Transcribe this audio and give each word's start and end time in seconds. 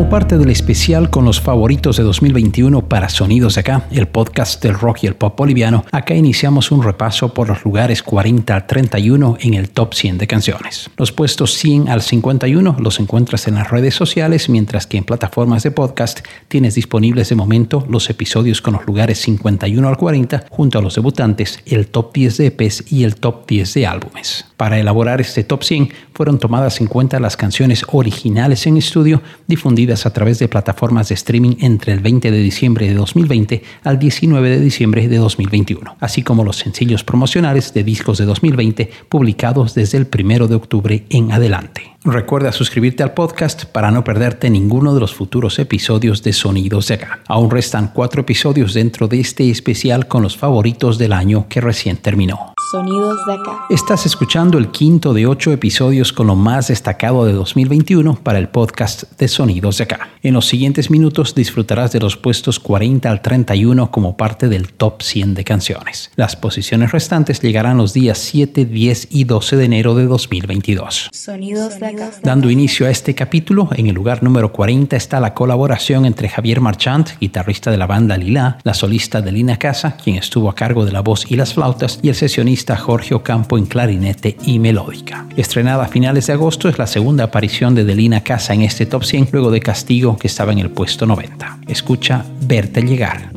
Como 0.00 0.08
parte 0.08 0.38
del 0.38 0.48
especial 0.48 1.10
con 1.10 1.26
los 1.26 1.42
favoritos 1.42 1.98
de 1.98 2.04
2021 2.04 2.88
para 2.88 3.10
Sonidos 3.10 3.56
de 3.56 3.60
Acá, 3.60 3.86
el 3.90 4.08
podcast 4.08 4.62
del 4.62 4.72
rock 4.72 5.00
y 5.02 5.08
el 5.08 5.14
pop 5.14 5.36
boliviano, 5.36 5.84
acá 5.92 6.14
iniciamos 6.14 6.72
un 6.72 6.82
repaso 6.82 7.34
por 7.34 7.48
los 7.48 7.62
lugares 7.66 8.02
40 8.02 8.54
al 8.54 8.66
31 8.66 9.36
en 9.40 9.52
el 9.52 9.68
top 9.68 9.92
100 9.92 10.16
de 10.16 10.26
canciones. 10.26 10.88
Los 10.96 11.12
puestos 11.12 11.52
100 11.52 11.90
al 11.90 12.00
51 12.00 12.76
los 12.80 12.98
encuentras 12.98 13.46
en 13.46 13.56
las 13.56 13.70
redes 13.70 13.94
sociales, 13.94 14.48
mientras 14.48 14.86
que 14.86 14.96
en 14.96 15.04
plataformas 15.04 15.64
de 15.64 15.70
podcast 15.70 16.20
tienes 16.48 16.76
disponibles 16.76 17.28
de 17.28 17.34
momento 17.34 17.84
los 17.86 18.08
episodios 18.08 18.62
con 18.62 18.72
los 18.72 18.86
lugares 18.86 19.20
51 19.20 19.86
al 19.86 19.98
40 19.98 20.46
junto 20.48 20.78
a 20.78 20.82
los 20.82 20.94
debutantes, 20.94 21.60
el 21.66 21.88
top 21.88 22.14
10 22.14 22.38
de 22.38 22.46
EPs 22.46 22.90
y 22.90 23.04
el 23.04 23.16
top 23.16 23.46
10 23.46 23.74
de 23.74 23.86
álbumes. 23.86 24.46
Para 24.56 24.78
elaborar 24.78 25.20
este 25.20 25.44
top 25.44 25.62
100 25.62 25.90
fueron 26.20 26.38
tomadas 26.38 26.82
en 26.82 26.86
cuenta 26.86 27.18
las 27.18 27.38
canciones 27.38 27.82
originales 27.92 28.66
en 28.66 28.76
estudio 28.76 29.22
difundidas 29.46 30.04
a 30.04 30.12
través 30.12 30.38
de 30.38 30.48
plataformas 30.48 31.08
de 31.08 31.14
streaming 31.14 31.56
entre 31.60 31.94
el 31.94 32.00
20 32.00 32.30
de 32.30 32.36
diciembre 32.36 32.86
de 32.86 32.92
2020 32.92 33.62
al 33.84 33.98
19 33.98 34.50
de 34.50 34.60
diciembre 34.60 35.08
de 35.08 35.16
2021, 35.16 35.96
así 35.98 36.22
como 36.22 36.44
los 36.44 36.56
sencillos 36.56 37.04
promocionales 37.04 37.72
de 37.72 37.84
discos 37.84 38.18
de 38.18 38.26
2020 38.26 38.90
publicados 39.08 39.74
desde 39.74 39.96
el 39.96 40.08
1 40.12 40.46
de 40.46 40.56
octubre 40.56 41.06
en 41.08 41.32
adelante. 41.32 41.96
Recuerda 42.04 42.52
suscribirte 42.52 43.02
al 43.02 43.14
podcast 43.14 43.64
para 43.64 43.90
no 43.90 44.04
perderte 44.04 44.50
ninguno 44.50 44.92
de 44.92 45.00
los 45.00 45.14
futuros 45.14 45.58
episodios 45.58 46.22
de 46.22 46.34
Sonidos 46.34 46.88
de 46.88 46.96
acá. 46.96 47.20
Aún 47.28 47.50
restan 47.50 47.92
cuatro 47.94 48.20
episodios 48.20 48.74
dentro 48.74 49.08
de 49.08 49.20
este 49.20 49.50
especial 49.50 50.06
con 50.06 50.22
los 50.22 50.36
favoritos 50.36 50.98
del 50.98 51.14
año 51.14 51.46
que 51.48 51.62
recién 51.62 51.96
terminó. 51.96 52.52
Sonidos 52.70 53.26
de 53.26 53.32
acá. 53.32 53.64
Estás 53.68 54.06
escuchando 54.06 54.56
el 54.56 54.70
quinto 54.70 55.12
de 55.12 55.26
ocho 55.26 55.50
episodios 55.50 56.12
con 56.12 56.28
lo 56.28 56.36
más 56.36 56.68
destacado 56.68 57.24
de 57.24 57.32
2021 57.32 58.20
para 58.22 58.38
el 58.38 58.48
podcast 58.48 59.18
de 59.18 59.26
Sonidos 59.26 59.78
de 59.78 59.84
acá. 59.84 60.10
En 60.22 60.34
los 60.34 60.46
siguientes 60.46 60.88
minutos 60.88 61.34
disfrutarás 61.34 61.90
de 61.90 61.98
los 61.98 62.16
puestos 62.16 62.60
40 62.60 63.10
al 63.10 63.22
31 63.22 63.90
como 63.90 64.16
parte 64.16 64.48
del 64.48 64.72
top 64.72 65.02
100 65.02 65.34
de 65.34 65.42
canciones. 65.42 66.12
Las 66.14 66.36
posiciones 66.36 66.92
restantes 66.92 67.40
llegarán 67.40 67.76
los 67.76 67.92
días 67.92 68.18
7, 68.18 68.64
10 68.66 69.08
y 69.10 69.24
12 69.24 69.56
de 69.56 69.64
enero 69.64 69.96
de 69.96 70.06
2022. 70.06 71.08
Sonidos 71.12 71.80
de 71.80 71.86
acá. 71.86 72.10
Dando 72.22 72.50
inicio 72.50 72.86
a 72.86 72.90
este 72.90 73.16
capítulo, 73.16 73.68
en 73.74 73.88
el 73.88 73.96
lugar 73.96 74.22
número 74.22 74.52
40 74.52 74.94
está 74.94 75.18
la 75.18 75.34
colaboración 75.34 76.06
entre 76.06 76.28
Javier 76.28 76.60
Marchant, 76.60 77.18
guitarrista 77.20 77.72
de 77.72 77.78
la 77.78 77.86
banda 77.86 78.16
Lila, 78.16 78.58
la 78.62 78.74
solista 78.74 79.20
de 79.22 79.32
Lina 79.32 79.56
Casa, 79.56 79.96
quien 79.96 80.14
estuvo 80.14 80.48
a 80.48 80.54
cargo 80.54 80.84
de 80.84 80.92
la 80.92 81.00
voz 81.00 81.28
y 81.28 81.34
las 81.34 81.54
flautas, 81.54 81.98
y 82.02 82.10
el 82.10 82.14
sesionista 82.14 82.59
Jorge 82.76 83.14
Ocampo 83.14 83.58
en 83.58 83.66
clarinete 83.66 84.36
y 84.44 84.58
melódica. 84.58 85.26
Estrenada 85.36 85.84
a 85.84 85.88
finales 85.88 86.26
de 86.26 86.34
agosto, 86.34 86.68
es 86.68 86.78
la 86.78 86.86
segunda 86.86 87.24
aparición 87.24 87.74
de 87.74 87.84
Delina 87.84 88.22
Casa 88.22 88.54
en 88.54 88.62
este 88.62 88.86
top 88.86 89.04
100 89.04 89.28
luego 89.32 89.50
de 89.50 89.60
Castigo 89.60 90.16
que 90.16 90.26
estaba 90.26 90.52
en 90.52 90.58
el 90.58 90.70
puesto 90.70 91.06
90. 91.06 91.60
Escucha 91.68 92.24
Verte 92.42 92.82
llegar. 92.82 93.30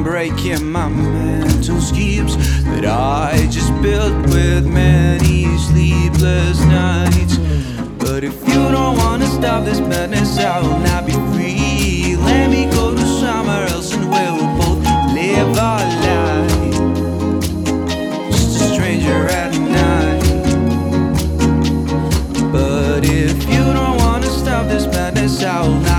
I'm 0.00 0.04
breaking 0.04 0.72
my 0.72 0.88
mental 0.88 1.78
schemes 1.78 2.34
that 2.64 2.86
I 2.86 3.46
just 3.50 3.70
built 3.82 4.14
with 4.28 4.66
many 4.66 5.44
sleepless 5.58 6.58
nights. 6.60 7.36
But 7.98 8.24
if 8.24 8.32
you 8.48 8.70
don't 8.70 8.96
wanna 8.96 9.26
stop 9.26 9.66
this 9.66 9.78
madness, 9.78 10.38
I 10.38 10.58
will 10.62 10.78
not 10.78 11.04
be 11.04 11.12
free. 11.34 12.16
Let 12.16 12.48
me 12.50 12.64
go 12.70 12.94
to 12.94 13.06
somewhere 13.20 13.66
else 13.66 13.92
and 13.92 14.08
we'll 14.10 14.38
both 14.56 14.82
live 15.12 15.58
our 15.58 15.84
lives. 16.06 16.78
Just 18.34 18.62
a 18.62 18.74
stranger 18.74 19.28
at 19.28 19.52
night. 19.52 20.22
But 22.50 23.04
if 23.04 23.36
you 23.52 23.64
don't 23.74 23.98
wanna 23.98 24.28
stop 24.28 24.66
this 24.66 24.86
madness, 24.86 25.42
I 25.42 25.60
will 25.60 25.89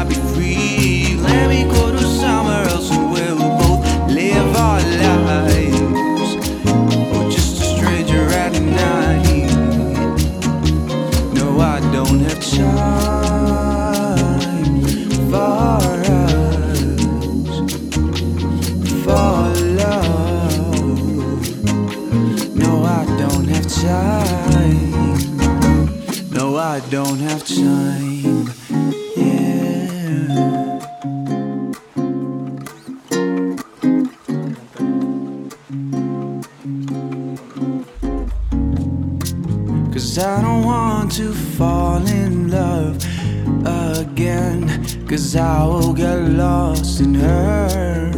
Cause 45.32 45.40
I 45.40 45.66
will 45.66 45.94
get 45.94 46.18
lost 46.18 47.00
in 47.00 47.14
her. 47.16 48.12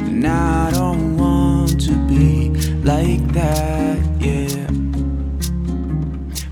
And 0.00 0.26
I 0.26 0.70
don't 0.70 1.18
want 1.18 1.78
to 1.82 1.92
be 2.06 2.48
like 2.82 3.20
that, 3.34 3.98
yeah. 4.18 4.66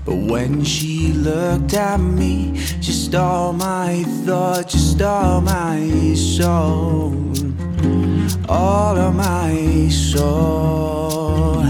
But 0.05 0.17
when 0.31 0.63
she 0.63 1.13
looked 1.13 1.73
at 1.73 1.99
me, 1.99 2.55
she 2.79 2.91
stole 2.91 3.53
my 3.53 4.03
thoughts, 4.23 4.73
she 4.73 4.77
stole 4.77 5.41
my 5.41 6.13
soul, 6.13 7.15
all 8.47 8.95
of 8.97 9.15
my 9.15 9.89
soul. 9.89 11.63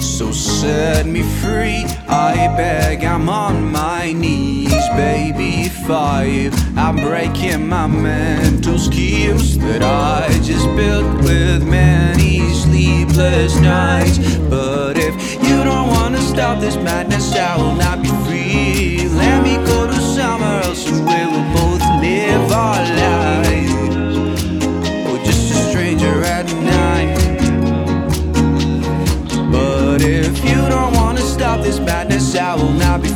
So 0.00 0.30
set 0.32 1.06
me 1.06 1.22
free, 1.40 1.86
I 2.06 2.54
beg, 2.58 3.04
I'm 3.04 3.30
on 3.30 3.72
my 3.72 4.12
knees, 4.12 4.59
baby. 4.96 5.60
I, 5.92 6.50
I'm 6.76 6.96
breaking 6.96 7.66
my 7.66 7.88
mental 7.88 8.78
schemes 8.78 9.58
that 9.58 9.82
I 9.82 10.28
just 10.40 10.64
built 10.76 11.24
with 11.24 11.66
many 11.66 12.48
sleepless 12.54 13.58
nights. 13.58 14.18
But 14.48 14.96
if 14.96 15.14
you 15.42 15.64
don't 15.64 15.88
wanna 15.88 16.20
stop 16.20 16.60
this 16.60 16.76
madness, 16.76 17.34
I 17.34 17.56
will 17.56 17.74
not 17.74 18.02
be 18.02 18.08
free. 18.24 19.08
Let 19.08 19.42
me 19.42 19.56
go 19.66 19.88
to 19.88 19.94
somewhere 19.94 20.62
else 20.62 20.86
and 20.86 21.04
we 21.04 21.26
will 21.26 21.48
both 21.54 21.82
live 22.00 22.52
our 22.52 22.82
lives. 23.02 24.44
Or 25.08 25.18
just 25.24 25.50
a 25.50 25.70
stranger 25.70 26.22
at 26.22 26.46
night. 26.54 27.16
But 29.50 30.02
if 30.02 30.44
you 30.44 30.68
don't 30.68 30.94
wanna 30.94 31.22
stop 31.22 31.62
this 31.62 31.80
madness, 31.80 32.36
I 32.36 32.54
will 32.54 32.72
not 32.74 33.02
be 33.02 33.09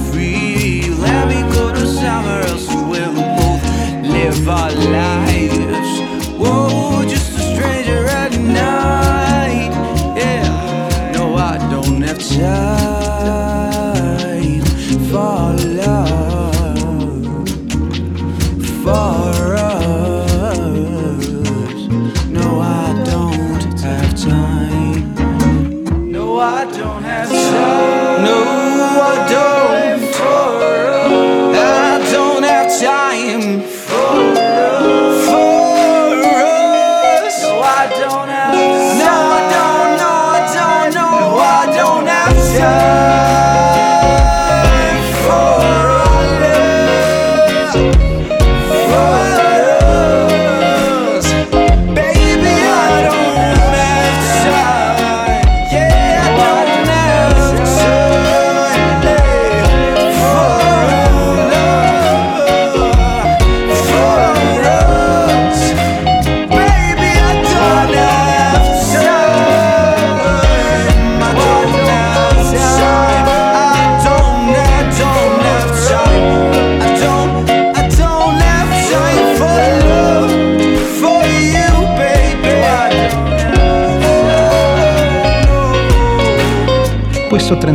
live 4.45 4.49
our 4.49 4.73
lives. 4.73 6.01
Just 7.11 7.39
a 7.39 7.55
stranger 7.55 8.07
at 8.07 8.33
night. 8.39 9.71
Yeah, 10.17 11.13
no, 11.15 11.35
I 11.35 11.59
don't 11.71 12.03
have 12.03 12.19
time 12.19 12.64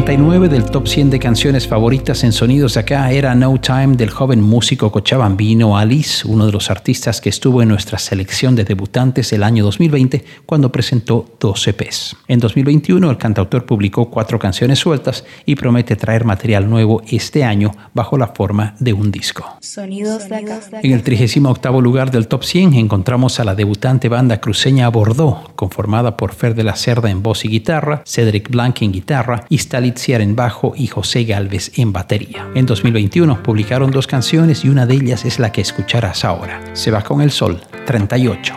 39 0.09 0.49
del 0.49 0.65
top 0.65 0.87
100 0.87 1.11
de 1.11 1.19
canciones 1.19 1.67
favoritas 1.67 2.23
en 2.23 2.31
sonidos 2.31 2.73
de 2.73 2.79
acá 2.79 3.11
era 3.11 3.35
No 3.35 3.61
Time 3.61 3.95
del 3.95 4.09
joven 4.09 4.41
músico 4.41 4.91
cochabambino 4.91 5.77
Alice, 5.77 6.27
uno 6.27 6.47
de 6.47 6.51
los 6.51 6.71
artistas 6.71 7.21
que 7.21 7.29
estuvo 7.29 7.61
en 7.61 7.69
nuestra 7.69 7.99
selección 7.99 8.55
de 8.55 8.63
debutantes 8.63 9.31
el 9.33 9.43
año 9.43 9.63
2020 9.63 10.25
cuando 10.47 10.71
presentó 10.71 11.27
dos 11.39 11.67
EPs. 11.67 12.15
En 12.27 12.39
2021 12.39 13.07
el 13.07 13.17
cantautor 13.17 13.67
publicó 13.67 14.09
cuatro 14.09 14.39
canciones 14.39 14.79
sueltas 14.79 15.25
y 15.45 15.53
promete 15.53 15.95
traer 15.95 16.25
material 16.25 16.67
nuevo 16.67 17.03
este 17.07 17.43
año 17.43 17.71
bajo 17.93 18.17
la 18.17 18.29
forma 18.29 18.73
de 18.79 18.93
un 18.93 19.11
disco. 19.11 19.45
Sonidos 19.61 20.27
de 20.27 20.37
acá. 20.37 20.59
En 20.81 20.91
el 20.91 21.03
38 21.03 21.81
lugar 21.81 22.09
del 22.09 22.27
top 22.27 22.45
100 22.45 22.73
encontramos 22.73 23.39
a 23.39 23.43
la 23.43 23.53
debutante 23.53 24.09
banda 24.09 24.41
cruceña 24.41 24.89
Bordeaux, 24.89 25.51
conformada 25.55 26.17
por 26.17 26.33
Fer 26.33 26.55
de 26.55 26.63
la 26.63 26.75
Cerda 26.75 27.11
en 27.11 27.21
voz 27.21 27.45
y 27.45 27.49
guitarra, 27.49 28.01
Cedric 28.07 28.49
Blanc 28.49 28.81
en 28.81 28.91
guitarra, 28.91 29.45
Istalit 29.49 29.98
En 30.07 30.35
bajo 30.35 30.73
y 30.75 30.87
José 30.87 31.25
Galvez 31.25 31.71
en 31.77 31.91
batería. 31.91 32.49
En 32.55 32.65
2021 32.65 33.43
publicaron 33.43 33.91
dos 33.91 34.07
canciones 34.07 34.63
y 34.63 34.69
una 34.69 34.85
de 34.85 34.95
ellas 34.95 35.25
es 35.25 35.39
la 35.39 35.51
que 35.51 35.61
escucharás 35.61 36.23
ahora. 36.23 36.61
Se 36.73 36.89
va 36.89 37.01
con 37.03 37.21
el 37.21 37.31
sol, 37.31 37.61
38. 37.85 38.53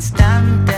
instante. 0.00 0.69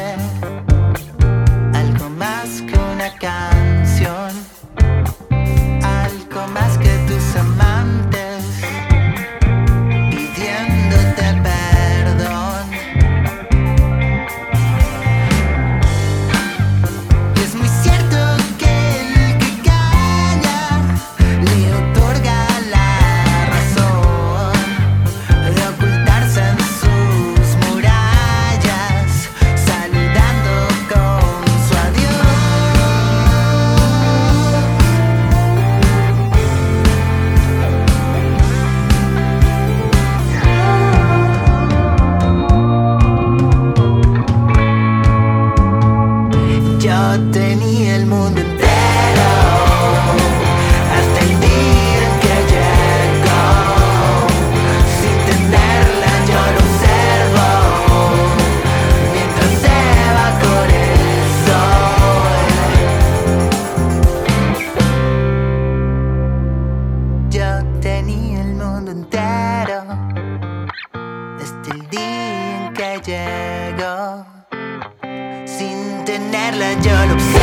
la 76.59 76.75
llor 76.75 77.42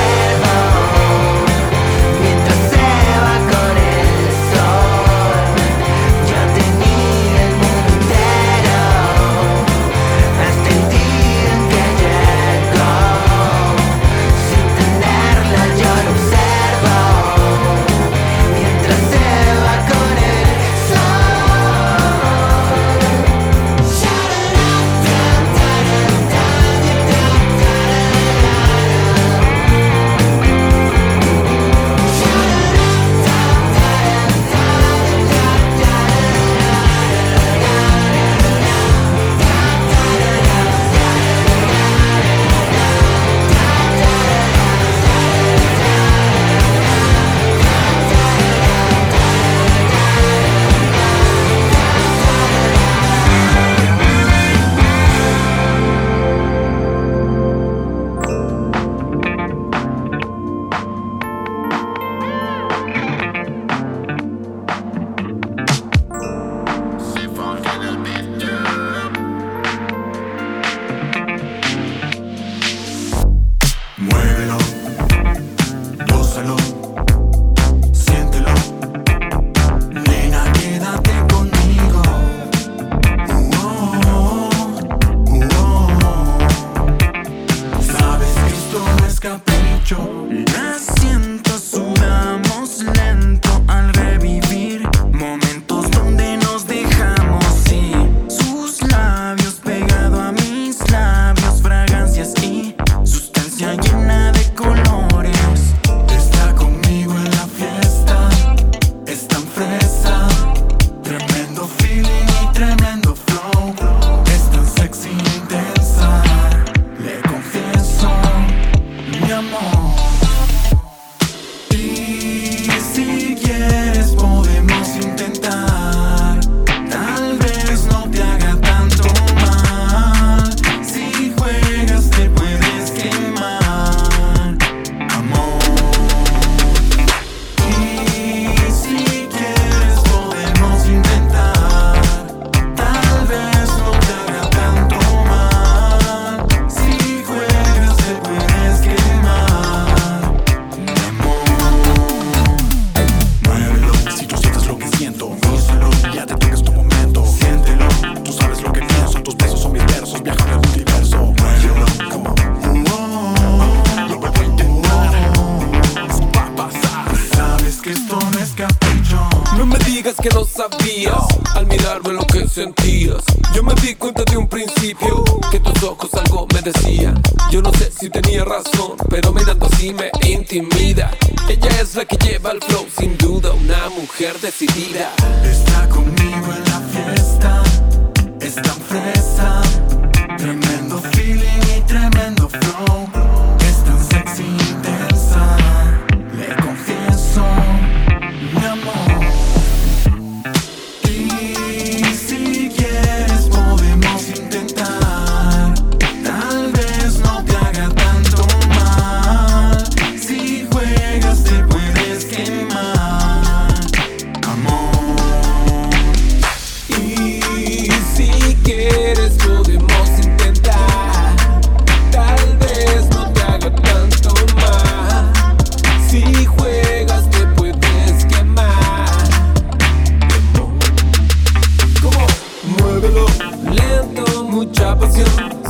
Yo 173.56 173.64
me 173.64 173.74
di 173.76 173.96
cuenta 173.96 174.26
de 174.30 174.36
un 174.36 174.46
principio 174.46 175.24
que 175.50 175.62
tus 175.62 175.82
ojos 175.82 176.14
algo 176.16 176.46
me 176.54 176.62
decían. 176.62 177.22
Yo 177.50 177.62
no 177.62 177.72
sé 177.72 177.90
si 177.90 178.10
tenía 178.10 178.44
razón, 178.44 178.98
pero 179.10 179.32
mirando 179.32 179.66
así 179.66 179.94
me 179.94 180.12
intimida. 180.28 181.10
Ella 181.48 181.70
es 181.82 181.96
la 181.96 182.04
que 182.04 182.18
lleva 182.18 182.52
el 182.52 182.62
flow, 182.62 182.86
sin 182.98 183.18
duda, 183.18 183.54
una 183.54 183.88
mujer 183.90 184.38
decidida. 184.42 185.14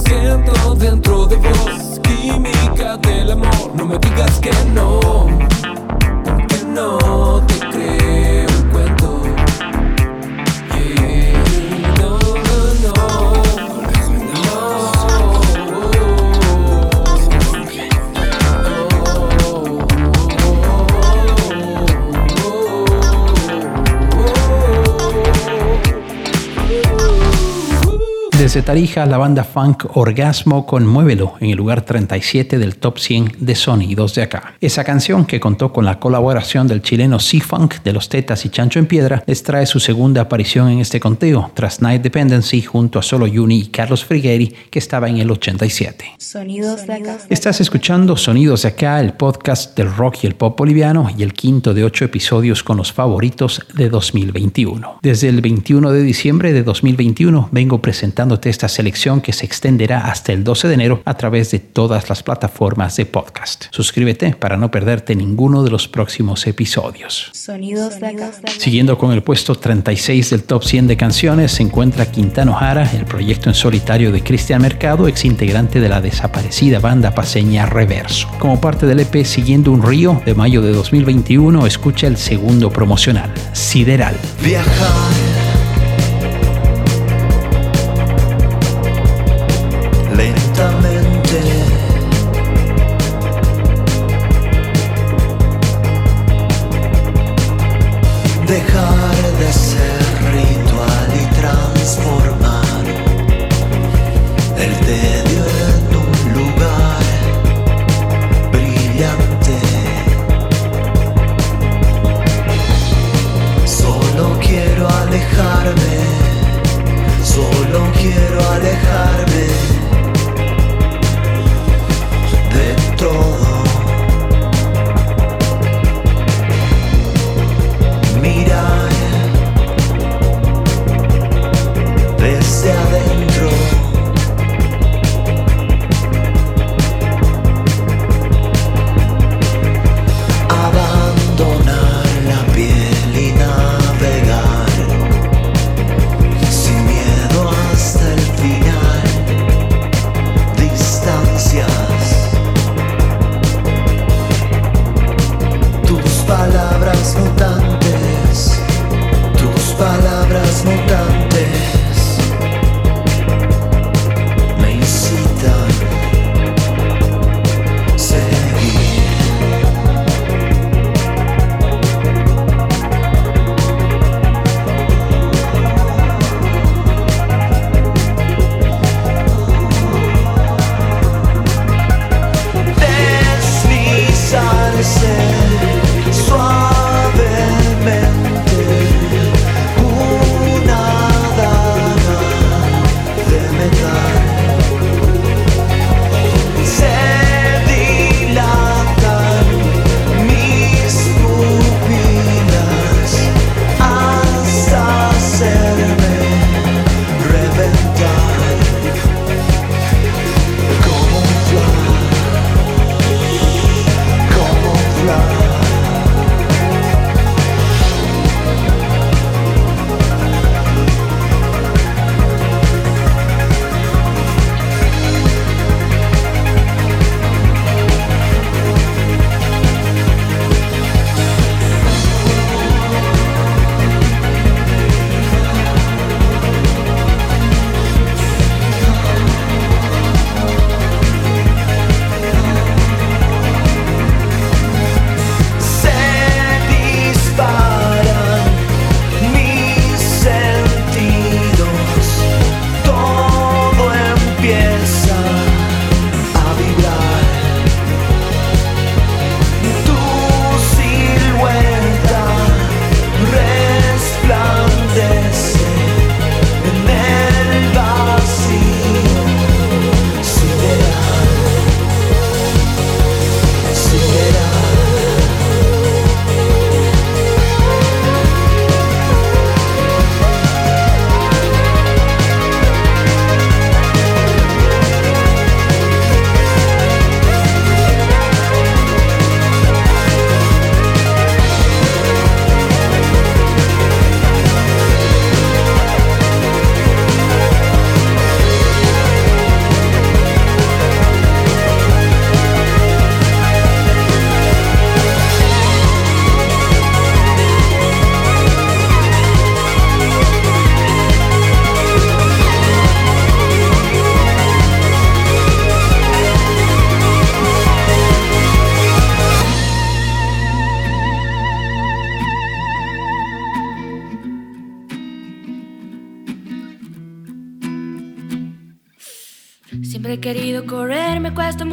Siento 0.06 0.76
dentro 0.76 1.26
de 1.26 1.36
vos 1.38 2.00
química 2.04 2.98
del 2.98 3.32
amor. 3.32 3.72
No 3.76 3.86
me 3.86 3.98
digas 4.00 4.40
que 4.40 4.52
no 4.74 5.00
Que 6.48 6.64
no 6.66 7.29
Desde 28.50 28.64
Tarija, 28.64 29.06
la 29.06 29.20
banda 29.20 29.44
funk 29.44 29.96
Orgasmo 29.96 30.66
con 30.66 30.88
Muévelo 30.88 31.36
en 31.40 31.52
el 31.52 31.58
lugar 31.58 31.84
37 31.84 32.58
del 32.58 32.78
top 32.78 32.98
100 32.98 33.36
de 33.38 33.54
sonidos 33.54 34.16
de 34.16 34.24
acá. 34.24 34.56
Esa 34.60 34.84
canción, 34.84 35.28
que 35.28 35.40
contó 35.40 35.72
con 35.72 35.86
la 35.86 36.00
colaboración 36.00 36.68
del 36.68 36.82
chileno 36.82 37.20
C-Funk 37.20 37.84
de 37.84 37.94
los 37.94 38.10
Tetas 38.10 38.46
y 38.46 38.50
Chancho 38.50 38.80
en 38.80 38.88
Piedra, 38.88 39.24
les 39.28 39.44
trae 39.44 39.68
su 39.68 39.80
segunda 39.80 40.22
aparición 40.22 40.68
en 40.70 40.80
este 40.80 41.00
conteo, 41.00 41.52
tras 41.54 41.80
Night 41.84 42.02
Dependency 42.02 42.64
junto 42.64 42.98
a 42.98 43.04
Solo 43.04 43.28
Juni 43.32 43.60
y 43.60 43.68
Carlos 43.68 44.04
Frigueri, 44.04 44.48
que 44.72 44.80
estaba 44.80 45.08
en 45.10 45.18
el 45.18 45.30
87. 45.30 46.14
Sonidos 46.18 46.88
de 46.88 46.94
acá. 46.94 47.20
Estás 47.30 47.62
escuchando 47.62 48.18
Sonidos 48.18 48.64
de 48.64 48.70
acá, 48.70 49.00
el 49.00 49.14
podcast 49.14 49.78
del 49.78 49.94
rock 49.94 50.24
y 50.24 50.26
el 50.26 50.34
pop 50.34 50.58
boliviano 50.58 51.08
y 51.16 51.22
el 51.22 51.34
quinto 51.34 51.76
de 51.76 51.84
ocho 51.84 52.04
episodios 52.04 52.64
con 52.64 52.78
los 52.78 52.92
favoritos 52.92 53.62
de 53.76 53.90
2021. 53.90 54.98
Desde 55.04 55.30
el 55.30 55.42
21 55.42 55.92
de 55.92 56.02
diciembre 56.02 56.52
de 56.52 56.64
2021 56.64 57.50
vengo 57.52 57.80
presentándote 58.40 58.50
esta 58.50 58.68
selección 58.68 59.22
que 59.22 59.34
se 59.34 59.46
extenderá 59.46 60.06
hasta 60.06 60.32
el 60.32 60.44
12 60.44 60.68
de 60.68 60.74
enero 60.74 61.02
a 61.06 61.16
través 61.16 61.52
de 61.52 61.60
todas 61.60 62.10
las 62.10 62.24
plataformas 62.24 62.96
de 62.96 63.06
podcast. 63.06 63.66
Suscríbete 63.72 64.36
para 64.36 64.58
no 64.58 64.72
perderte 64.72 65.16
ninguno 65.16 65.64
de 65.64 65.72
los 65.72 65.88
próximos 65.88 66.48
episodios. 66.48 67.30
Sonidos 67.34 68.00
de 68.00 68.08
acá. 68.08 68.32
Siguiendo 68.58 68.98
con 68.98 69.12
el 69.12 69.24
puesto 69.24 69.56
36 69.56 70.30
del 70.30 70.44
top 70.44 70.64
100 70.64 70.88
de 70.88 70.98
canciones 70.98 71.52
se 71.52 71.64
encuentra 71.64 72.06
Quintano 72.06 72.54
Jara, 72.54 72.90
el 72.92 73.06
proyecto 73.06 73.50
en 73.50 73.56
solitario 73.56 74.12
de 74.12 74.24
Cristian 74.24 74.62
Mercado, 74.62 75.08
ex 75.08 75.26
integrante 75.26 75.80
de 75.80 75.90
la 75.90 76.02
desaparecida 76.02 76.80
banda 76.80 77.12
paseña 77.12 77.66
Reverso. 77.66 78.30
Como 78.40 78.60
parte 78.62 78.86
del 78.86 79.00
EP 79.02 79.26
Siguiendo 79.26 79.72
un 79.72 79.84
Río 79.84 80.22
de 80.26 80.34
mayo 80.34 80.62
de 80.62 80.72
2021, 80.72 81.66
escucha 81.66 82.08
el 82.08 82.18
segundo 82.18 82.70
promocional, 82.70 83.32
Sideral. 83.54 84.16
Viajar 84.42 85.29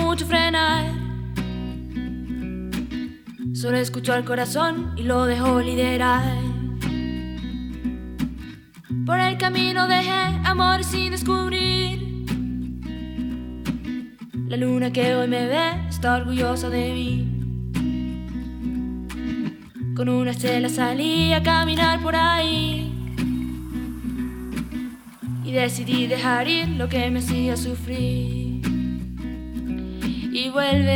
mucho 0.07 0.25
frenar. 0.25 0.85
Solo 3.55 3.77
escucho 3.77 4.13
al 4.13 4.25
corazón 4.25 4.95
y 4.97 5.03
lo 5.03 5.27
dejo 5.27 5.61
liderar. 5.61 6.33
Por 9.05 9.19
el 9.19 9.37
camino 9.37 9.89
dejé 9.89 10.23
amor 10.45 10.85
sin 10.85 11.11
descubrir. 11.11 12.25
La 14.49 14.57
luna 14.57 14.93
que 14.93 15.17
hoy 15.17 15.27
me 15.27 15.49
ve 15.49 15.89
está 15.89 16.15
orgullosa 16.15 16.71
de 16.71 16.93
mí. 16.93 17.13
Con 19.97 20.09
una 20.09 20.31
estela 20.31 20.69
salí 20.69 21.33
a 21.33 21.43
caminar 21.43 22.01
por 22.01 22.15
ahí. 22.15 22.93
Y 25.45 25.51
decidí 25.51 26.07
dejar 26.07 26.47
ir 26.47 26.69
lo 26.69 26.89
que 26.89 27.11
me 27.11 27.19
hacía 27.19 27.57
sufrir. 27.57 28.46
Y 30.39 30.51
vuelves 30.51 30.87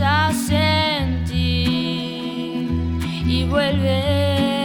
a 0.00 0.32
sentir. 0.32 1.34
Y 3.26 3.44
vuelves 3.50 4.59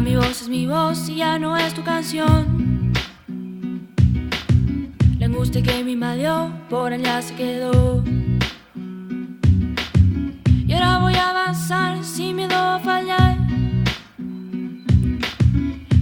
Mi 0.00 0.14
voz 0.14 0.42
es 0.42 0.48
mi 0.48 0.64
voz 0.64 1.08
y 1.08 1.16
ya 1.16 1.40
no 1.40 1.56
es 1.56 1.74
tu 1.74 1.82
canción. 1.82 2.92
La 5.18 5.26
angustia 5.26 5.60
que 5.60 5.82
me 5.82 5.90
invadió 5.90 6.52
por 6.70 6.92
allá 6.92 7.20
se 7.20 7.34
quedó. 7.34 8.04
Y 10.66 10.72
ahora 10.72 10.98
voy 10.98 11.14
a 11.14 11.30
avanzar 11.30 12.04
sin 12.04 12.36
miedo 12.36 12.56
a 12.56 12.78
fallar. 12.78 13.38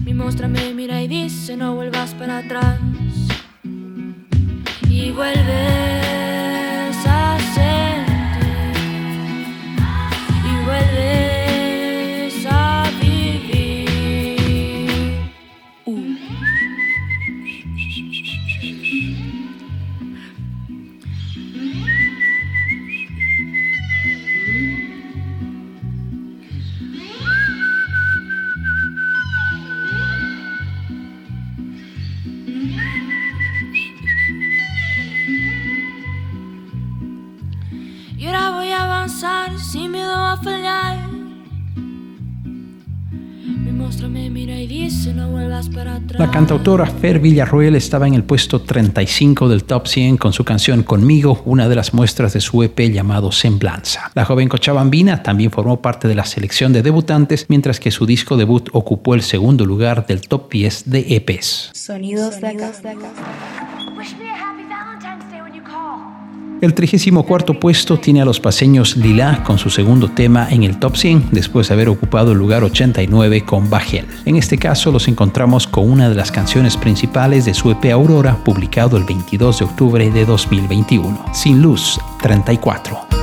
Mi 0.04 0.12
monstruo 0.12 0.50
me 0.50 0.74
mira 0.74 1.00
y 1.00 1.08
dice 1.08 1.56
no 1.56 1.74
vuelvas 1.74 2.12
para 2.14 2.38
atrás. 2.38 2.78
Y 4.90 5.10
vuelves 5.10 6.35
cantautora 46.66 46.98
Fer 46.98 47.20
Villarroel 47.20 47.76
estaba 47.76 48.08
en 48.08 48.14
el 48.14 48.24
puesto 48.24 48.60
35 48.60 49.48
del 49.48 49.62
top 49.62 49.86
100 49.86 50.16
con 50.16 50.32
su 50.32 50.44
canción 50.44 50.82
Conmigo, 50.82 51.40
una 51.44 51.68
de 51.68 51.76
las 51.76 51.94
muestras 51.94 52.32
de 52.32 52.40
su 52.40 52.60
EP 52.60 52.76
llamado 52.92 53.30
Semblanza. 53.30 54.10
La 54.16 54.24
joven 54.24 54.48
cochabambina 54.48 55.22
también 55.22 55.52
formó 55.52 55.80
parte 55.80 56.08
de 56.08 56.16
la 56.16 56.24
selección 56.24 56.72
de 56.72 56.82
debutantes, 56.82 57.46
mientras 57.48 57.78
que 57.78 57.92
su 57.92 58.04
disco 58.04 58.36
debut 58.36 58.68
ocupó 58.72 59.14
el 59.14 59.22
segundo 59.22 59.64
lugar 59.64 60.08
del 60.08 60.22
top 60.22 60.50
10 60.50 60.90
de 60.90 61.06
EPs. 61.14 61.70
Sonidos 61.72 62.40
de 62.40 62.48
acá. 62.48 63.65
El 66.62 66.72
34 66.72 67.60
puesto 67.60 67.98
tiene 67.98 68.22
a 68.22 68.24
los 68.24 68.40
paseños 68.40 68.96
Lila 68.96 69.42
con 69.44 69.58
su 69.58 69.68
segundo 69.68 70.10
tema 70.10 70.48
en 70.50 70.62
el 70.62 70.78
top 70.78 70.96
100 70.96 71.28
después 71.30 71.68
de 71.68 71.74
haber 71.74 71.90
ocupado 71.90 72.32
el 72.32 72.38
lugar 72.38 72.64
89 72.64 73.44
con 73.44 73.68
Bajel. 73.68 74.06
En 74.24 74.36
este 74.36 74.56
caso 74.56 74.90
los 74.90 75.06
encontramos 75.06 75.66
con 75.66 75.90
una 75.90 76.08
de 76.08 76.14
las 76.14 76.32
canciones 76.32 76.76
principales 76.76 77.44
de 77.44 77.52
su 77.52 77.70
EP 77.70 77.92
Aurora 77.92 78.42
publicado 78.42 78.96
el 78.96 79.04
22 79.04 79.58
de 79.58 79.64
octubre 79.66 80.10
de 80.10 80.24
2021, 80.24 81.26
Sin 81.34 81.60
Luz 81.60 82.00
34. 82.22 83.15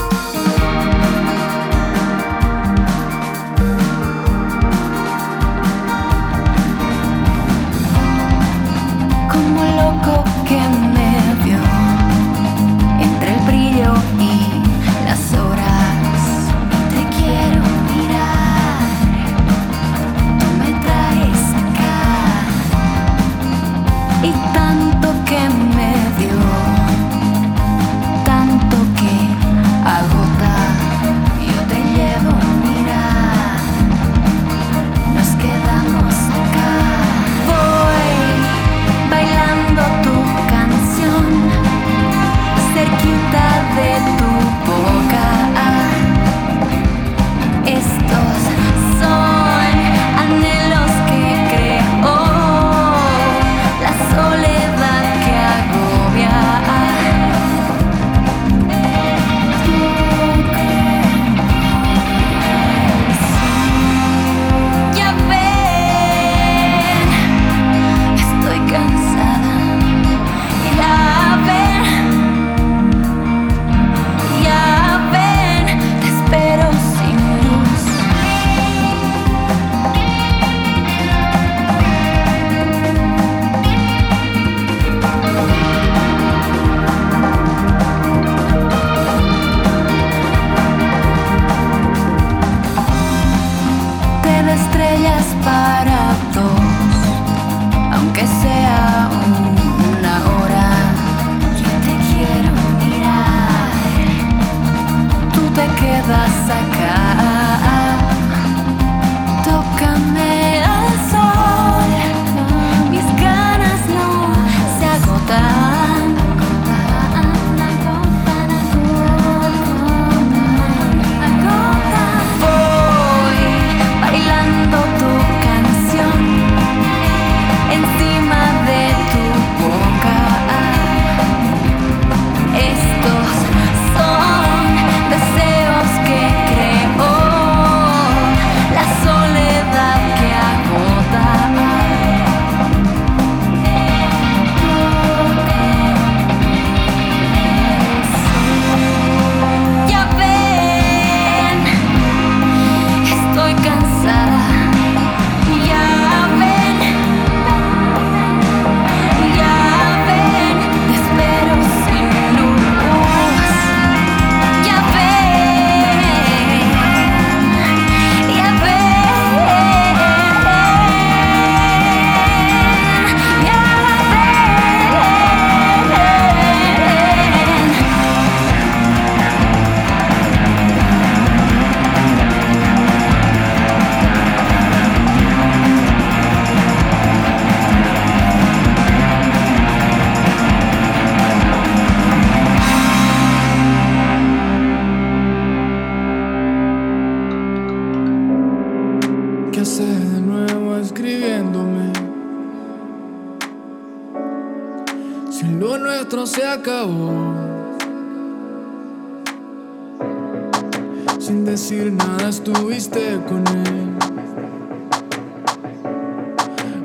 Sin 211.26 211.46
decir 211.46 211.90
nada 211.90 212.28
estuviste 212.28 213.18
con 213.30 213.48
él. 213.48 213.98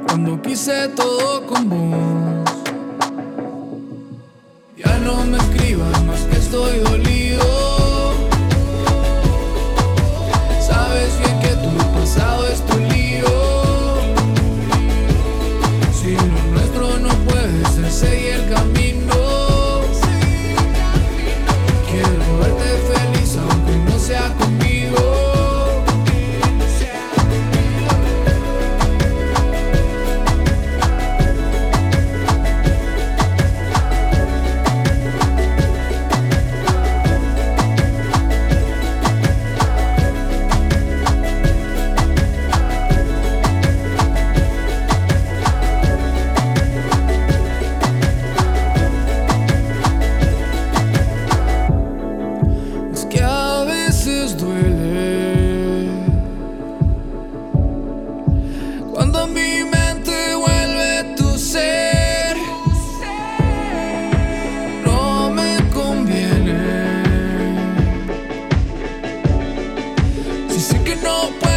Cuando 0.07 0.41
quise 0.41 0.91
todo 0.91 1.45
con 1.45 1.69
vos. 1.69 2.51
Ya 4.77 4.97
no 4.99 5.25
me 5.25 5.39
escribas 5.39 6.05
más 6.05 6.21
que 6.21 6.37
estoy 6.37 6.79
dolido. 6.79 7.18
Si 70.89 70.95
sé 70.95 71.48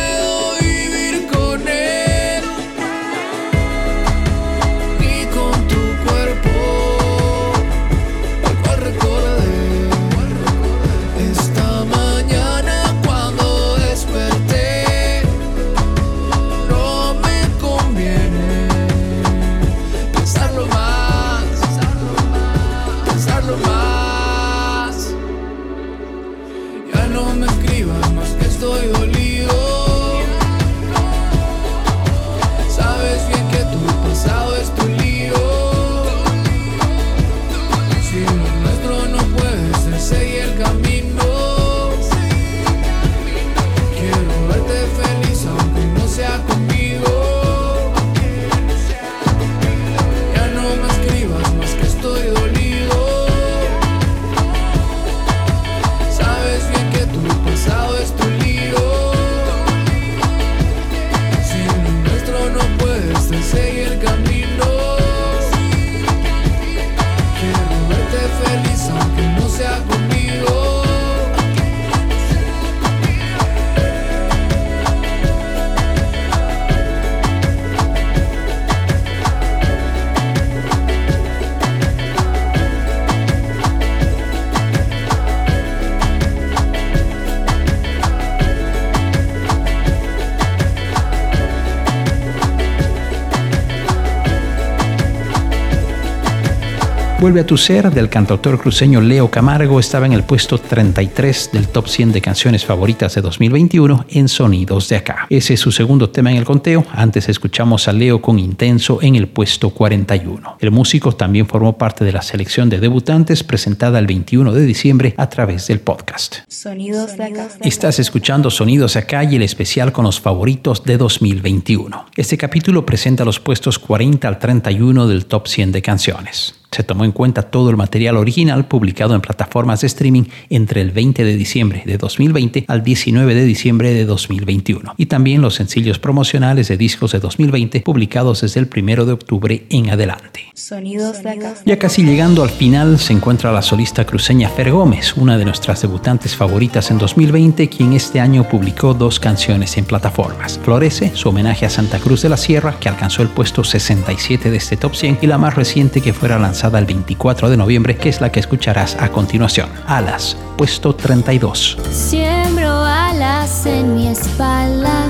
Vuelve 97.22 97.42
a 97.42 97.46
tu 97.46 97.56
ser 97.56 97.92
del 97.92 98.10
cantautor 98.10 98.60
cruceño 98.60 99.00
Leo 99.00 99.30
Camargo 99.30 99.80
estaba 99.80 100.08
en 100.08 100.14
el 100.14 100.24
puesto 100.24 100.58
33 100.58 101.52
del 101.54 101.68
top 101.68 101.88
100 101.88 102.14
de 102.14 102.20
canciones 102.20 102.66
favoritas 102.66 103.14
de 103.14 103.22
2021 103.22 104.08
en 104.10 104.28
Sonidos 104.28 104.90
de 104.90 104.96
Acá. 104.96 105.28
Ese 105.30 105.54
es 105.54 105.60
su 105.60 105.72
segundo 105.72 106.10
tema 106.10 106.32
en 106.32 106.38
el 106.38 106.46
conteo. 106.46 106.84
Antes 106.92 107.30
escuchamos 107.30 107.88
a 107.88 107.94
Leo 107.94 108.24
con 108.24 108.40
Intenso 108.40 109.04
en 109.04 109.16
el 109.16 109.28
puesto 109.28 109.70
41. 109.70 110.58
El 110.60 110.72
músico 110.72 111.12
también 111.12 111.46
formó 111.46 111.78
parte 111.78 112.04
de 112.04 112.12
la 112.12 112.24
selección 112.24 112.70
de 112.70 112.80
debutantes 112.80 113.44
presentada 113.44 114.00
el 114.00 114.08
21 114.08 114.52
de 114.52 114.66
diciembre 114.66 115.14
a 115.16 115.30
través 115.30 115.68
del 115.68 115.80
podcast. 115.80 116.38
Sonidos 116.48 117.18
de 117.18 117.26
acá. 117.26 117.50
Estás 117.62 118.00
escuchando 118.00 118.50
Sonidos 118.50 118.96
Acá 118.96 119.24
y 119.26 119.36
el 119.36 119.44
especial 119.44 119.92
con 119.92 120.06
los 120.06 120.20
favoritos 120.20 120.84
de 120.86 120.98
2021. 120.98 122.08
Este 122.16 122.36
capítulo 122.36 122.84
presenta 122.84 123.24
los 123.24 123.40
puestos 123.40 123.78
40 123.78 124.28
al 124.28 124.40
31 124.40 125.06
del 125.06 125.28
top 125.28 125.48
100 125.48 125.72
de 125.72 125.82
canciones. 125.84 126.61
Se 126.74 126.84
tomó 126.84 127.04
en 127.04 127.12
cuenta 127.12 127.42
todo 127.42 127.70
el 127.70 127.76
material 127.76 128.16
original 128.16 128.66
publicado 128.66 129.14
en 129.14 129.20
plataformas 129.20 129.82
de 129.82 129.88
streaming 129.88 130.24
entre 130.50 130.80
el 130.80 130.92
20 130.92 131.26
de 131.26 131.36
diciembre 131.36 131.84
de 131.86 131.98
2020 131.98 132.64
al 132.70 132.82
19 132.82 133.36
de 133.36 133.44
diciembre 133.44 133.94
de 133.94 134.06
2021 134.06 134.94
y 134.96 135.08
también 135.08 135.42
los 135.42 135.56
sencillos 135.56 136.00
promocionales 136.00 136.70
de 136.70 136.78
discos 136.78 137.12
de 137.12 137.20
2020 137.20 137.82
publicados 137.82 138.40
desde 138.40 138.62
el 138.62 138.70
1 138.74 139.04
de 139.04 139.12
octubre 139.12 139.66
en 139.70 139.90
adelante. 139.90 140.46
Sonidos 140.54 141.22
de 141.22 141.32
acá. 141.32 141.56
Ya 141.66 141.78
casi 141.78 142.06
llegando 142.06 142.42
al 142.42 142.50
final 142.50 143.00
se 143.00 143.12
encuentra 143.12 143.52
la 143.52 143.64
solista 143.64 144.06
cruceña 144.06 144.48
Fer 144.48 144.72
Gómez, 144.72 145.18
una 145.18 145.38
de 145.38 145.44
nuestras 145.44 145.82
debutantes 145.82 146.38
favoritas 146.38 146.90
en 146.90 147.00
2020, 147.00 147.68
quien 147.68 147.92
este 147.92 148.22
año 148.22 148.48
publicó 148.48 148.94
dos 148.94 149.20
canciones 149.20 149.76
en 149.78 149.84
plataformas. 149.84 150.58
Florece, 150.64 151.12
su 151.16 151.28
homenaje 151.28 151.66
a 151.66 151.70
Santa 151.70 152.00
Cruz 152.00 152.22
de 152.22 152.30
la 152.30 152.38
Sierra, 152.38 152.78
que 152.80 152.88
alcanzó 152.88 153.24
el 153.24 153.28
puesto 153.28 153.66
67 153.66 154.50
de 154.50 154.56
este 154.56 154.78
top 154.78 154.96
100, 154.96 155.20
y 155.22 155.28
la 155.28 155.38
más 155.38 155.56
reciente 155.56 156.00
que 156.00 156.14
fuera 156.14 156.40
lanzada 156.40 156.61
el 156.68 156.86
24 156.86 157.50
de 157.50 157.58
noviembre, 157.58 157.98
que 157.98 158.10
es 158.10 158.22
la 158.22 158.32
que 158.32 158.40
escucharás 158.40 158.96
a 159.00 159.10
continuación. 159.10 159.70
Alas, 159.88 160.38
puesto 160.58 160.94
32. 160.94 161.78
Siembro 161.92 162.70
alas 162.70 163.66
en 163.66 163.96
mi 163.96 164.08
espalda, 164.08 165.08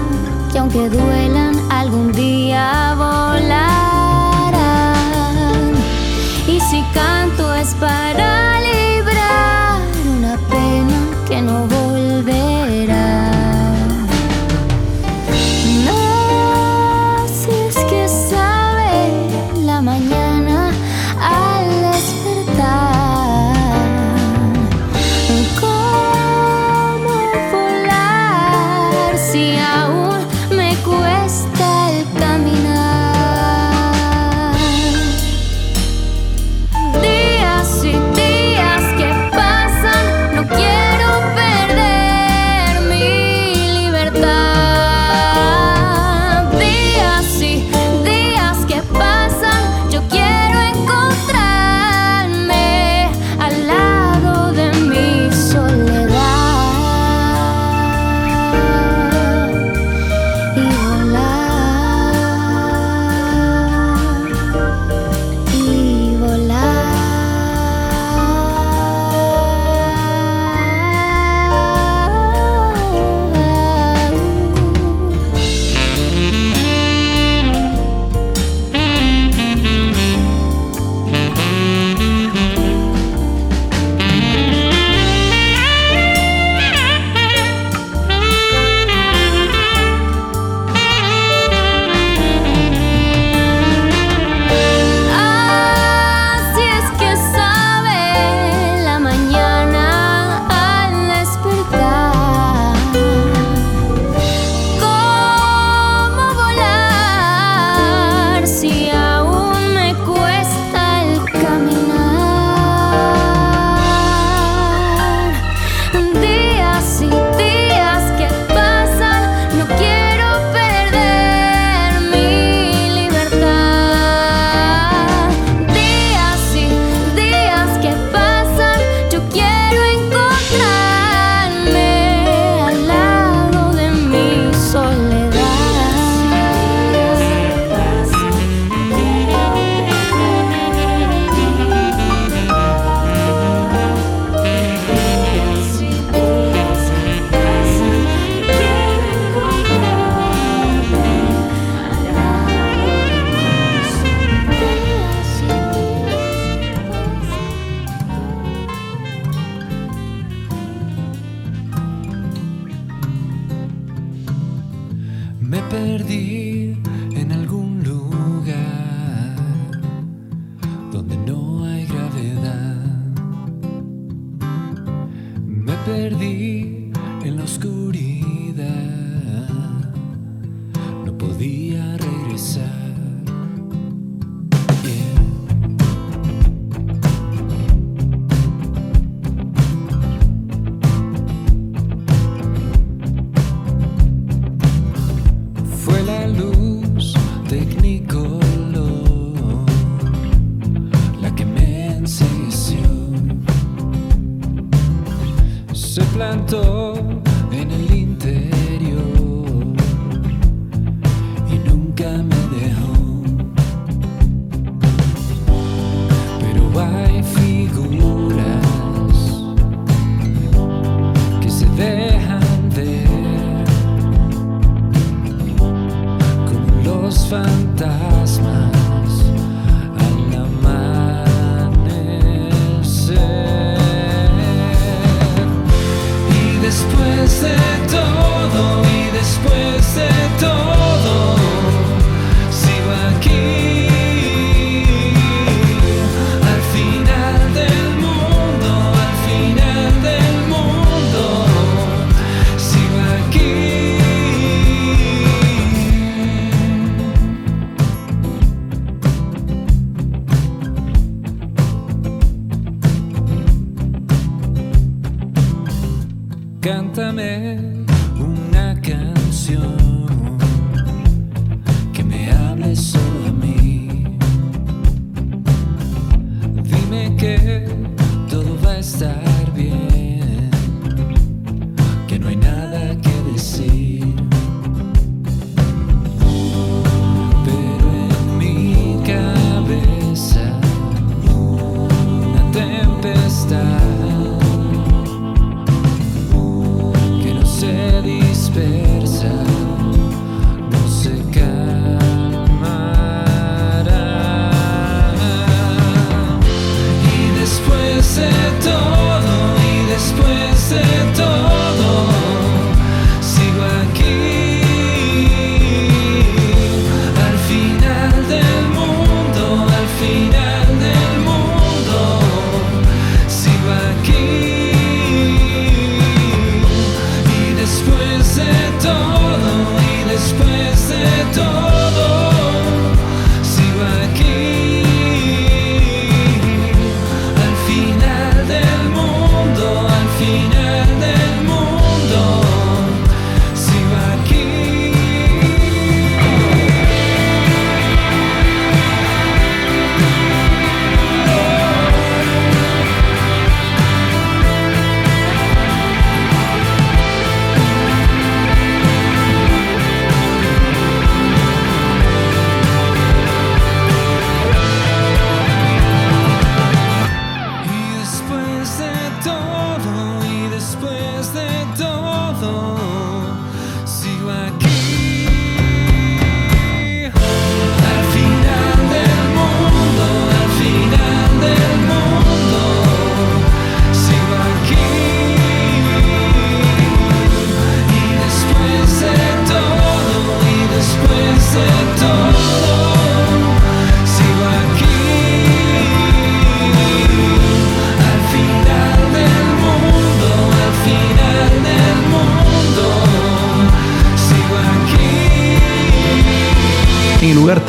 que 0.51 0.59
aunque 0.59 0.89
duelan, 0.89 1.20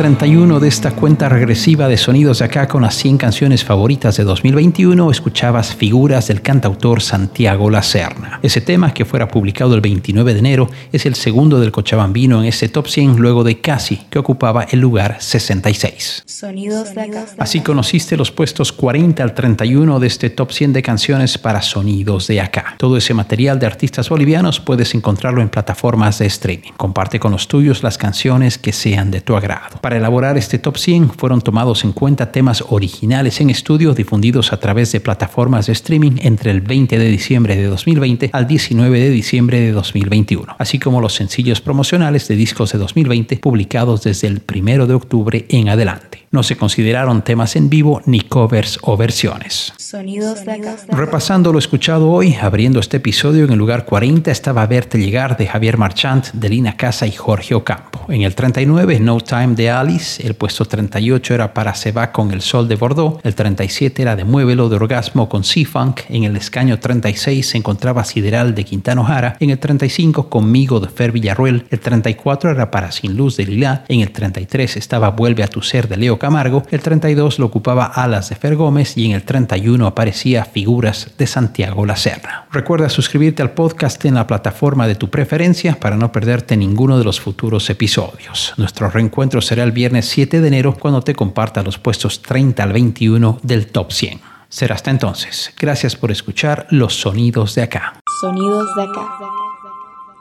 31 0.02 0.58
de 0.58 0.66
esta 0.66 0.90
cuenta 0.90 1.28
regresiva 1.28 1.86
de 1.86 1.96
sonidos 1.96 2.40
de 2.40 2.46
acá 2.46 2.66
con 2.66 2.82
las 2.82 2.96
100 2.96 3.18
canciones 3.18 3.62
favoritas 3.62 4.16
de 4.16 4.24
2021, 4.24 5.08
escuchabas 5.12 5.76
figuras 5.76 6.26
del 6.26 6.42
cantautor 6.42 7.00
Santiago 7.00 7.70
Lacerna. 7.70 8.40
Ese 8.42 8.60
tema, 8.60 8.92
que 8.94 9.04
fuera 9.04 9.28
publicado 9.28 9.76
el 9.76 9.80
29 9.80 10.32
de 10.32 10.38
enero, 10.40 10.68
es 10.90 11.06
el 11.06 11.14
segundo 11.14 11.60
del 11.60 11.70
Cochabambino 11.70 12.40
en 12.40 12.46
ese 12.46 12.68
top 12.68 12.88
100 12.88 13.14
luego 13.18 13.44
de 13.44 13.60
Casi, 13.60 13.98
que 14.10 14.18
ocupaba 14.18 14.64
el 14.64 14.80
lugar 14.80 15.18
66. 15.20 16.24
Sonidos 16.26 16.96
de 16.96 17.02
acá. 17.02 17.26
Así 17.38 17.60
conociste 17.60 18.16
los 18.16 18.32
puestos 18.32 18.72
40 18.72 19.22
al 19.22 19.34
31 19.34 20.00
de 20.00 20.06
este 20.08 20.30
top 20.30 20.50
100 20.50 20.72
de 20.72 20.82
canciones 20.82 21.38
para 21.38 21.62
sonidos 21.62 22.26
de 22.26 22.40
acá. 22.40 22.74
Todo 22.76 22.96
ese 22.96 23.14
material 23.14 23.60
de 23.60 23.66
artistas 23.66 24.08
bolivianos 24.08 24.58
puedes 24.58 24.96
encontrarlo 24.96 25.42
en 25.42 25.48
plataformas 25.48 26.18
de 26.18 26.26
streaming. 26.26 26.72
Comparte 26.76 27.20
con 27.20 27.30
los 27.30 27.46
tuyos 27.46 27.84
las 27.84 27.98
canciones 27.98 28.58
que 28.58 28.72
sean 28.72 29.12
de 29.12 29.20
tu 29.20 29.36
agrado. 29.36 29.80
Para 29.80 29.91
elaborar 29.98 30.38
este 30.38 30.58
top 30.58 30.76
100 30.76 31.10
fueron 31.10 31.40
tomados 31.40 31.84
en 31.84 31.92
cuenta 31.92 32.32
temas 32.32 32.64
originales 32.68 33.40
en 33.40 33.50
estudio 33.50 33.94
difundidos 33.94 34.52
a 34.52 34.60
través 34.60 34.92
de 34.92 35.00
plataformas 35.00 35.66
de 35.66 35.72
streaming 35.72 36.12
entre 36.22 36.50
el 36.50 36.60
20 36.60 36.98
de 36.98 37.08
diciembre 37.08 37.56
de 37.56 37.64
2020 37.64 38.30
al 38.32 38.46
19 38.46 39.00
de 39.00 39.10
diciembre 39.10 39.60
de 39.60 39.72
2021, 39.72 40.56
así 40.58 40.78
como 40.78 41.00
los 41.00 41.14
sencillos 41.14 41.60
promocionales 41.60 42.28
de 42.28 42.36
discos 42.36 42.72
de 42.72 42.78
2020 42.78 43.36
publicados 43.36 44.02
desde 44.02 44.28
el 44.28 44.42
1 44.46 44.86
de 44.86 44.94
octubre 44.94 45.46
en 45.48 45.68
adelante. 45.68 46.22
No 46.32 46.42
se 46.42 46.56
consideraron 46.56 47.20
temas 47.20 47.56
en 47.56 47.68
vivo 47.68 48.00
ni 48.06 48.20
covers 48.20 48.78
o 48.80 48.96
versiones. 48.96 49.74
Sonidos 49.76 50.46
de 50.46 50.52
acá. 50.52 50.76
Repasando 50.88 51.52
lo 51.52 51.58
escuchado 51.58 52.10
hoy, 52.10 52.34
abriendo 52.40 52.80
este 52.80 52.96
episodio 52.96 53.44
en 53.44 53.52
el 53.52 53.58
lugar 53.58 53.84
40 53.84 54.30
estaba 54.30 54.66
Verte 54.66 54.96
Llegar 54.96 55.36
de 55.36 55.46
Javier 55.46 55.76
Marchant, 55.76 56.28
de 56.32 56.48
Lina 56.48 56.74
Casa 56.78 57.06
y 57.06 57.12
Jorge 57.12 57.54
Ocampo. 57.54 58.06
En 58.08 58.22
el 58.22 58.34
39, 58.34 58.98
No 59.00 59.20
Time 59.20 59.54
de 59.54 59.68
El 59.82 60.34
puesto 60.34 60.64
38 60.64 61.34
era 61.34 61.54
para 61.54 61.74
Se 61.74 61.90
va 61.90 62.12
con 62.12 62.30
el 62.30 62.40
sol 62.40 62.68
de 62.68 62.76
Bordeaux, 62.76 63.18
el 63.24 63.34
37 63.34 64.00
era 64.00 64.14
de 64.14 64.22
Muévelo 64.22 64.68
de 64.68 64.76
Orgasmo 64.76 65.28
con 65.28 65.42
Sea-Funk, 65.42 66.02
en 66.08 66.22
el 66.22 66.36
escaño 66.36 66.78
36 66.78 67.48
se 67.48 67.58
encontraba 67.58 68.04
Sideral 68.04 68.54
de 68.54 68.64
Quintano 68.64 69.02
Jara, 69.02 69.36
en 69.40 69.50
el 69.50 69.58
35 69.58 70.28
Conmigo 70.28 70.78
de 70.78 70.86
Fer 70.86 71.10
Villarruel, 71.10 71.66
el 71.68 71.80
34 71.80 72.52
era 72.52 72.70
para 72.70 72.92
Sin 72.92 73.16
Luz 73.16 73.36
de 73.36 73.44
Lila, 73.44 73.84
en 73.88 74.02
el 74.02 74.12
33 74.12 74.76
estaba 74.76 75.10
Vuelve 75.10 75.42
a 75.42 75.48
tu 75.48 75.62
ser 75.62 75.88
de 75.88 75.96
Leo 75.96 76.16
Camargo, 76.16 76.62
el 76.70 76.80
32 76.80 77.40
lo 77.40 77.46
ocupaba 77.46 77.86
Alas 77.86 78.28
de 78.28 78.36
Fer 78.36 78.54
Gómez 78.54 78.96
y 78.96 79.06
en 79.06 79.12
el 79.12 79.24
31 79.24 79.84
aparecía 79.84 80.44
Figuras 80.44 81.10
de 81.18 81.26
Santiago 81.26 81.84
Lacerra. 81.84 82.46
Recuerda 82.52 82.88
suscribirte 82.88 83.42
al 83.42 83.50
podcast 83.50 84.04
en 84.04 84.14
la 84.14 84.28
plataforma 84.28 84.86
de 84.86 84.94
tu 84.94 85.10
preferencia 85.10 85.80
para 85.80 85.96
no 85.96 86.12
perderte 86.12 86.56
ninguno 86.56 86.98
de 86.98 87.04
los 87.04 87.20
futuros 87.20 87.68
episodios. 87.68 88.54
Nuestro 88.58 88.88
reencuentro 88.88 89.40
será 89.40 89.61
el 89.64 89.72
viernes 89.72 90.06
7 90.06 90.40
de 90.40 90.48
enero 90.48 90.76
cuando 90.78 91.02
te 91.02 91.14
comparta 91.14 91.62
los 91.62 91.78
puestos 91.78 92.22
30 92.22 92.62
al 92.62 92.72
21 92.72 93.38
del 93.42 93.66
Top 93.68 93.92
100. 93.92 94.20
Será 94.48 94.74
hasta 94.74 94.90
entonces. 94.90 95.52
Gracias 95.58 95.96
por 95.96 96.10
escuchar 96.10 96.66
los 96.70 96.94
sonidos 97.00 97.54
de 97.54 97.62
acá. 97.62 98.00
Sonidos 98.20 98.74
de 98.76 98.82
acá. 98.82 99.18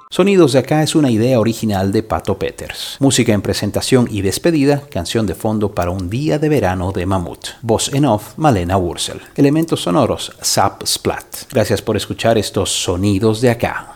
Sonidos 0.09 0.51
de 0.51 0.59
acá 0.59 0.83
es 0.83 0.93
una 0.93 1.09
idea 1.09 1.39
original 1.39 1.93
de 1.93 2.03
Pato 2.03 2.37
Peters. 2.37 2.97
Música 2.99 3.31
en 3.31 3.41
presentación 3.41 4.09
y 4.11 4.21
despedida, 4.21 4.81
canción 4.89 5.25
de 5.25 5.35
fondo 5.35 5.73
para 5.73 5.91
un 5.91 6.09
día 6.09 6.37
de 6.37 6.49
verano 6.49 6.91
de 6.91 7.05
Mamut. 7.05 7.47
Voz 7.61 7.93
en 7.93 8.03
off, 8.03 8.33
Malena 8.35 8.75
Wursel. 8.77 9.21
Elementos 9.37 9.83
sonoros, 9.83 10.33
Zap 10.43 10.85
Splat. 10.85 11.49
Gracias 11.49 11.81
por 11.81 11.95
escuchar 11.95 12.37
estos 12.37 12.69
sonidos 12.71 13.39
de 13.39 13.51
acá. 13.51 13.95